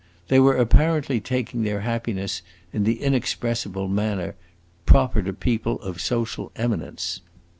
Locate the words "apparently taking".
0.57-1.61